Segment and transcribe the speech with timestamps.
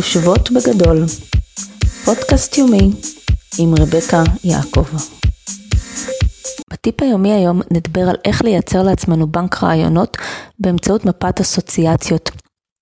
[0.00, 1.04] חושבות בגדול,
[2.04, 2.90] פודקאסט יומי
[3.58, 4.84] עם רבקה יעקב.
[6.72, 10.16] בטיפ היומי היום נדבר על איך לייצר לעצמנו בנק רעיונות
[10.58, 12.30] באמצעות מפת אסוציאציות.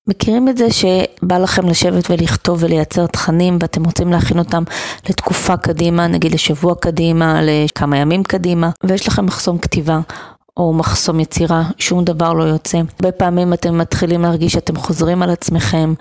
[0.08, 4.62] מכירים את זה שבא לכם לשבת ולכתוב ולייצר תכנים ואתם רוצים להכין אותם
[5.08, 10.00] לתקופה קדימה, נגיד לשבוע קדימה, לכמה ימים קדימה, ויש לכם מחסום כתיבה
[10.58, 12.78] או מחסום יצירה, שום דבר לא יוצא.
[12.78, 15.94] הרבה פעמים אתם מתחילים להרגיש שאתם חוזרים על עצמכם,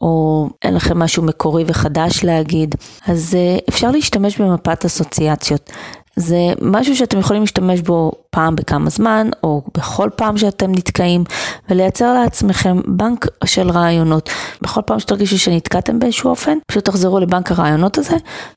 [0.00, 2.74] או אין לכם משהו מקורי וחדש להגיד,
[3.06, 5.70] אז אה, אפשר להשתמש במפת אסוציאציות.
[6.16, 11.24] זה משהו שאתם יכולים להשתמש בו פעם בכמה זמן, או בכל פעם שאתם נתקעים,
[11.70, 14.30] ולייצר לעצמכם בנק של רעיונות.
[14.62, 18.16] בכל פעם שתרגישו שנתקעתם באיזשהו אופן, פשוט תחזרו לבנק הרעיונות הזה,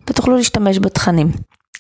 [0.10, 1.32] ותוכלו להשתמש בתכנים.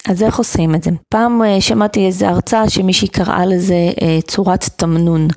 [0.09, 0.91] אז איך עושים את זה?
[1.09, 5.27] פעם אה, שמעתי איזה הרצאה שמישהי קראה לזה אה, צורת תמנון.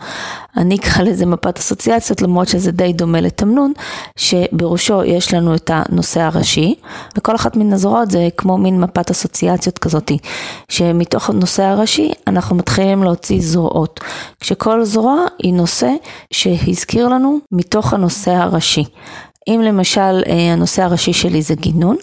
[0.56, 3.72] אני אקרא לזה מפת אסוציאציות למרות שזה די דומה לתמנון,
[4.16, 6.74] שבראשו יש לנו את הנושא הראשי,
[7.18, 10.18] וכל אחת מן הזרועות זה כמו מין מפת אסוציאציות כזאתי,
[10.68, 14.00] שמתוך הנושא הראשי אנחנו מתחילים להוציא זרועות,
[14.40, 15.90] כשכל זרוע היא נושא
[16.32, 18.84] שהזכיר לנו מתוך הנושא הראשי.
[19.48, 21.96] אם למשל אה, הנושא הראשי שלי זה גינון,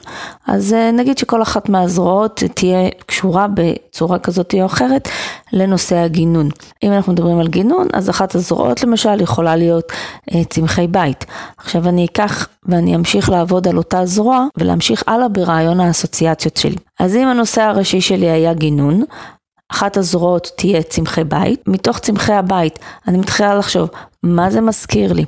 [0.48, 5.10] אז אה, נגיד שכל אחת מהזרועות תהיה קשורה בצורה כזאת או אחרת
[5.54, 6.50] לנושא הגינון.
[6.84, 9.92] אם אנחנו מדברים על גינון, אז אחת הזרועות למשל יכולה להיות
[10.34, 11.26] אה, צמחי בית.
[11.58, 16.78] עכשיו אני אקח ואני אמשיך לעבוד על אותה זרוע ולהמשיך הלאה ברעיון האסוציאציות שלי.
[17.00, 19.04] אז אם הנושא הראשי שלי היה גינון,
[19.72, 23.90] אחת הזרועות תהיה צמחי בית, מתוך צמחי הבית אני מתחילה לחשוב
[24.24, 25.26] מה זה מזכיר לי?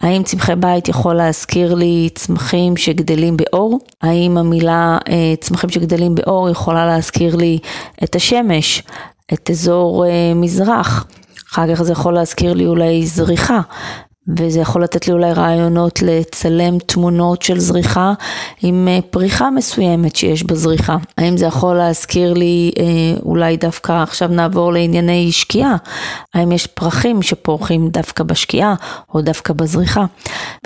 [0.00, 3.78] האם צמחי בית יכול להזכיר לי צמחים שגדלים באור?
[4.02, 7.58] האם המילה אה, צמחים שגדלים באור יכולה להזכיר לי
[8.04, 8.82] את השמש,
[9.32, 11.06] את אזור אה, מזרח?
[11.52, 13.60] אחר כך זה יכול להזכיר לי אולי זריחה,
[14.36, 18.12] וזה יכול לתת לי אולי רעיונות לצלם תמונות של זריחה
[18.62, 20.96] עם אה, פריחה מסוימת שיש בזריחה.
[21.18, 22.84] האם זה יכול להזכיר לי, אה,
[23.22, 25.76] אולי דווקא עכשיו נעבור לענייני שקיעה,
[26.34, 28.74] האם יש פרחים שפורחים דווקא בשקיעה
[29.14, 30.04] או דווקא בזריחה.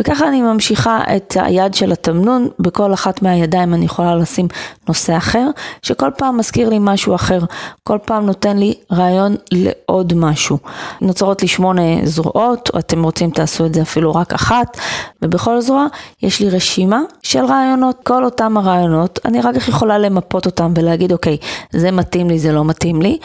[0.01, 4.49] וככה אני ממשיכה את היד של התמנון, בכל אחת מהידיים אני יכולה לשים
[4.89, 5.47] נושא אחר,
[5.83, 7.39] שכל פעם מזכיר לי משהו אחר,
[7.83, 10.59] כל פעם נותן לי רעיון לעוד משהו.
[11.01, 14.77] נוצרות לי שמונה זרועות, אתם רוצים תעשו תעשו את זה אפילו רק אחת,
[15.23, 15.87] ובכל זרוע
[16.23, 17.97] יש לי רשימה של רעיונות.
[18.03, 21.37] כל אותם הרעיונות, אני רק יכולה למפות אותם ולהגיד, אוקיי,
[21.73, 23.19] זה מתאים לי, זה לא מתאים לי.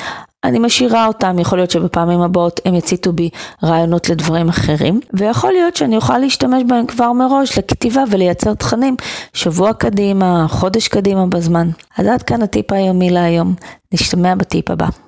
[0.43, 3.29] אני משאירה אותם, יכול להיות שבפעמים הבאות הם יציתו בי
[3.63, 8.95] רעיונות לדברים אחרים, ויכול להיות שאני אוכל להשתמש בהם כבר מראש לכתיבה ולייצר תכנים
[9.33, 11.69] שבוע קדימה, חודש קדימה בזמן.
[11.97, 13.55] אז עד כאן הטיפ היומי להיום,
[13.93, 15.06] נשתמע בטיפ הבא.